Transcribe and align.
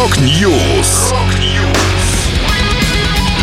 Rock 0.00 0.50
News. 0.50 1.12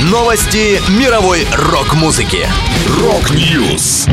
Новости 0.10 0.82
мировой 1.00 1.46
рок-музыки. 1.72 2.48
Rock 3.00 3.48
News. 3.48 4.08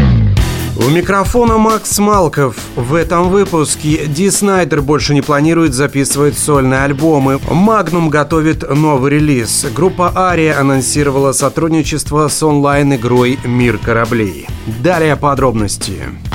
У 0.77 0.91
микрофона 0.91 1.57
Макс 1.57 1.99
Малков. 1.99 2.57
В 2.77 2.97
этом 2.97 3.31
выпуске 3.31 4.05
Ди 4.05 4.29
Снайдер 4.29 4.83
больше 4.83 5.15
не 5.15 5.23
планирует 5.23 5.73
записывать 5.73 6.37
сольные 6.39 6.81
альбомы. 6.81 7.41
Магнум 7.51 8.11
готовит 8.11 8.69
новый 8.69 9.13
релиз. 9.13 9.65
Группа 9.75 10.13
Ария 10.15 10.61
анонсировала 10.61 11.33
сотрудничество 11.33 12.29
с 12.29 12.43
онлайн-игрой 12.43 13.39
«Мир 13.45 13.79
кораблей». 13.79 14.47
Далее 14.83 15.17
подробности. 15.17 15.93
Подробности. 15.93 16.34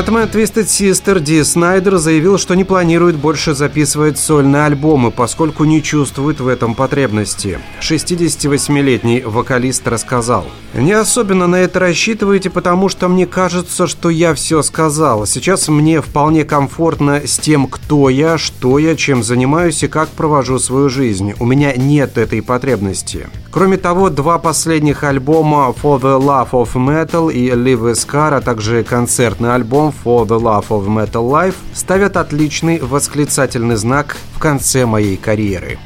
Фронтмен 0.00 0.28
Twisted 0.28 0.64
Sister 0.64 1.20
Ди 1.20 1.44
Снайдер 1.44 1.98
заявил, 1.98 2.38
что 2.38 2.54
не 2.54 2.64
планирует 2.64 3.16
больше 3.16 3.54
записывать 3.54 4.18
сольные 4.18 4.64
альбомы, 4.64 5.10
поскольку 5.10 5.64
не 5.64 5.82
чувствует 5.82 6.40
в 6.40 6.48
этом 6.48 6.74
потребности. 6.74 7.58
68-летний 7.82 9.20
вокалист 9.20 9.86
рассказал. 9.86 10.46
«Не 10.72 10.92
особенно 10.92 11.46
на 11.48 11.56
это 11.56 11.80
рассчитываете, 11.80 12.48
потому 12.48 12.88
что 12.88 13.08
мне 13.08 13.26
кажется, 13.26 13.86
что 13.86 14.08
я 14.08 14.32
все 14.32 14.62
сказал. 14.62 15.26
Сейчас 15.26 15.68
мне 15.68 16.00
вполне 16.00 16.44
комфортно 16.44 17.26
с 17.26 17.38
тем, 17.38 17.66
кто 17.66 18.08
я, 18.08 18.38
что 18.38 18.78
я, 18.78 18.96
чем 18.96 19.22
занимаюсь 19.22 19.82
и 19.82 19.88
как 19.88 20.08
провожу 20.08 20.58
свою 20.58 20.88
жизнь. 20.88 21.34
У 21.38 21.44
меня 21.44 21.74
нет 21.76 22.16
этой 22.16 22.40
потребности». 22.40 23.28
Кроме 23.50 23.78
того, 23.78 24.10
два 24.10 24.38
последних 24.38 25.02
альбома 25.02 25.74
For 25.82 26.00
the 26.00 26.20
Love 26.20 26.50
of 26.52 26.72
Metal 26.74 27.32
и 27.32 27.50
Live 27.50 27.80
with 27.80 27.94
Scar, 27.94 28.36
а 28.36 28.40
также 28.40 28.84
концертный 28.84 29.52
альбом 29.52 29.89
For 29.92 30.26
the 30.26 30.38
Love 30.38 30.68
of 30.68 30.86
Metal 30.86 31.28
Life 31.28 31.56
ставят 31.74 32.16
отличный 32.16 32.78
восклицательный 32.78 33.76
знак 33.76 34.16
в 34.34 34.38
конце 34.38 34.86
моей 34.86 35.16
карьеры. 35.16 35.78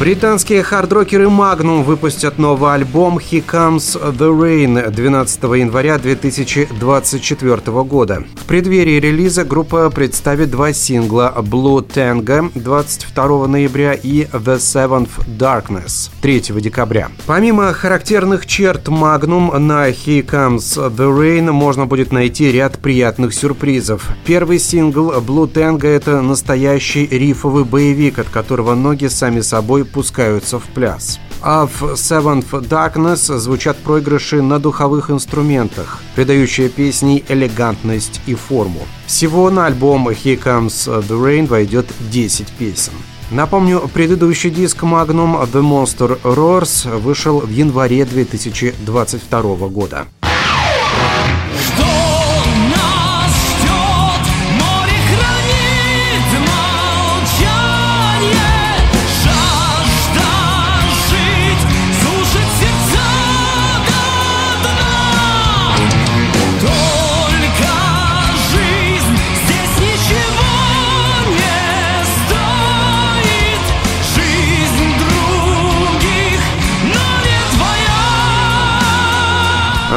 Британские 0.00 0.62
хардрокеры 0.62 1.26
Magnum 1.26 1.82
выпустят 1.82 2.38
новый 2.38 2.72
альбом 2.72 3.18
«He 3.18 3.44
Comes 3.44 4.00
the 4.16 4.30
Rain» 4.34 4.90
12 4.90 5.42
января 5.42 5.98
2024 5.98 7.56
года. 7.84 8.24
В 8.36 8.46
преддверии 8.46 8.98
релиза 8.98 9.44
группа 9.44 9.90
представит 9.90 10.50
два 10.50 10.72
сингла 10.72 11.34
«Blue 11.36 11.86
Tango» 11.86 12.50
22 12.54 13.46
ноября 13.46 13.92
и 13.92 14.24
«The 14.24 14.56
Seventh 14.56 15.10
Darkness» 15.38 16.10
3 16.22 16.62
декабря. 16.62 17.10
Помимо 17.26 17.70
характерных 17.74 18.46
черт 18.46 18.88
Magnum 18.88 19.58
на 19.58 19.90
«He 19.90 20.24
Comes 20.24 20.78
the 20.78 21.14
Rain» 21.14 21.52
можно 21.52 21.84
будет 21.84 22.10
найти 22.10 22.50
ряд 22.50 22.78
приятных 22.78 23.34
сюрпризов. 23.34 24.08
Первый 24.24 24.60
сингл 24.60 25.12
«Blue 25.20 25.46
Tango»— 25.46 25.86
это 25.88 26.22
настоящий 26.22 27.06
рифовый 27.06 27.64
боевик, 27.64 28.18
от 28.18 28.30
которого 28.30 28.74
ноги 28.74 29.04
сами 29.04 29.42
собой 29.42 29.89
пускаются 29.92 30.58
в 30.58 30.64
пляс. 30.64 31.18
А 31.42 31.66
в 31.66 31.82
Seventh 31.94 32.50
Darkness 32.68 33.38
звучат 33.38 33.78
проигрыши 33.78 34.42
на 34.42 34.58
духовых 34.58 35.10
инструментах, 35.10 36.00
придающие 36.14 36.68
песне 36.68 37.22
элегантность 37.28 38.20
и 38.26 38.34
форму. 38.34 38.80
Всего 39.06 39.50
на 39.50 39.66
альбом 39.66 40.08
Here 40.08 40.42
Comes 40.42 40.86
the 40.86 41.18
Rain 41.20 41.46
войдет 41.46 41.86
10 42.10 42.48
песен. 42.48 42.92
Напомню, 43.30 43.88
предыдущий 43.92 44.50
диск 44.50 44.82
Magnum 44.82 45.48
The 45.50 45.62
Monster 45.62 46.20
Roars 46.22 46.98
вышел 46.98 47.38
в 47.38 47.50
январе 47.50 48.04
2022 48.04 49.68
года. 49.68 50.06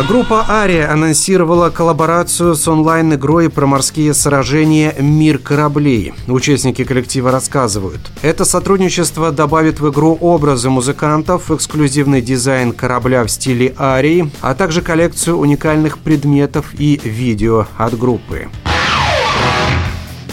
Группа 0.01 0.43
«Ария» 0.49 0.91
анонсировала 0.91 1.69
коллаборацию 1.69 2.55
с 2.55 2.67
онлайн-игрой 2.67 3.51
про 3.51 3.67
морские 3.67 4.15
сражения 4.15 4.95
«Мир 4.99 5.37
кораблей». 5.37 6.15
Участники 6.27 6.83
коллектива 6.83 7.31
рассказывают. 7.31 8.01
Это 8.23 8.43
сотрудничество 8.43 9.31
добавит 9.31 9.79
в 9.79 9.91
игру 9.91 10.17
образы 10.19 10.71
музыкантов, 10.71 11.51
эксклюзивный 11.51 12.23
дизайн 12.23 12.73
корабля 12.73 13.23
в 13.23 13.29
стиле 13.29 13.75
«Арии», 13.77 14.31
а 14.41 14.55
также 14.55 14.81
коллекцию 14.81 15.37
уникальных 15.37 15.99
предметов 15.99 16.73
и 16.73 16.99
видео 17.03 17.67
от 17.77 17.95
группы. 17.95 18.49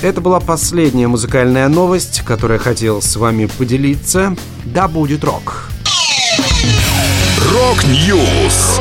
Это 0.00 0.22
была 0.22 0.40
последняя 0.40 1.06
музыкальная 1.06 1.68
новость, 1.68 2.22
которую 2.22 2.56
я 2.56 2.64
хотел 2.64 3.02
с 3.02 3.14
вами 3.14 3.44
поделиться. 3.58 4.34
Да 4.64 4.88
будет 4.88 5.22
рок! 5.22 5.68
Рок-Ньюс! 7.52 8.80